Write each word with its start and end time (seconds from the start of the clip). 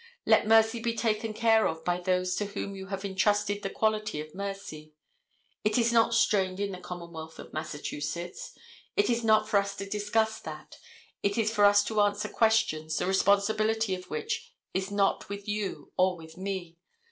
Let 0.25 0.47
mercy 0.47 0.79
be 0.81 0.95
taken 0.95 1.31
care 1.31 1.67
of 1.67 1.85
by 1.85 1.99
those 2.01 2.33
to 2.37 2.47
whom 2.47 2.75
you 2.75 2.87
have 2.87 3.05
intrusted 3.05 3.61
the 3.61 3.69
quality 3.69 4.19
of 4.19 4.33
mercy. 4.33 4.93
It 5.63 5.77
is 5.77 5.93
not 5.93 6.15
strained 6.15 6.59
in 6.59 6.71
the 6.71 6.79
commonwealth 6.79 7.37
of 7.37 7.53
Massachusetts. 7.53 8.57
It 8.95 9.11
is 9.11 9.23
not 9.23 9.47
for 9.47 9.57
us 9.59 9.75
to 9.75 9.87
discuss 9.87 10.39
that. 10.39 10.79
It 11.21 11.37
is 11.37 11.51
for 11.53 11.65
us 11.65 11.83
to 11.83 12.01
answer 12.01 12.29
questions, 12.29 12.97
the 12.97 13.05
responsibility 13.05 13.93
of 13.93 14.09
which 14.09 14.55
is 14.73 14.89
not 14.89 15.29
with 15.29 15.47
you 15.47 15.93
nor 15.99 16.17
with 16.17 16.35
me. 16.35 16.77